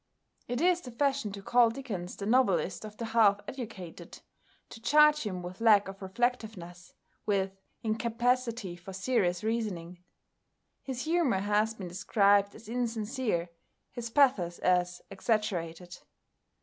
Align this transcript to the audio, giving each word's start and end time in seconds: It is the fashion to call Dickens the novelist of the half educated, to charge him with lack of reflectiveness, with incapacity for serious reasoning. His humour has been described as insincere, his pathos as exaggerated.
It 0.47 0.61
is 0.61 0.81
the 0.81 0.89
fashion 0.89 1.31
to 1.33 1.43
call 1.43 1.69
Dickens 1.69 2.15
the 2.15 2.25
novelist 2.25 2.83
of 2.83 2.97
the 2.97 3.05
half 3.05 3.39
educated, 3.47 4.21
to 4.69 4.81
charge 4.81 5.21
him 5.27 5.43
with 5.43 5.61
lack 5.61 5.87
of 5.87 6.01
reflectiveness, 6.01 6.95
with 7.27 7.51
incapacity 7.83 8.75
for 8.75 8.93
serious 8.93 9.43
reasoning. 9.43 10.03
His 10.81 11.03
humour 11.03 11.41
has 11.41 11.75
been 11.75 11.87
described 11.87 12.55
as 12.55 12.67
insincere, 12.67 13.49
his 13.91 14.09
pathos 14.09 14.57
as 14.57 15.03
exaggerated. 15.11 15.99